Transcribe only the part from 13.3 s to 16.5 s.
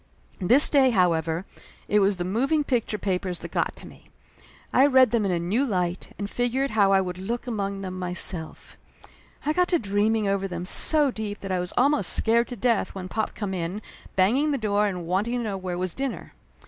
come in, banging the door and wanting to know where was dinner.